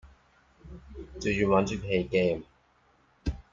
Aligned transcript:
Do 1.19 1.29
you 1.29 1.47
want 1.47 1.67
to 1.67 1.77
play 1.77 1.99
a 1.99 2.03
game. 2.03 2.43